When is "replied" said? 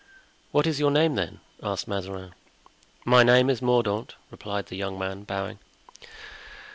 4.31-4.65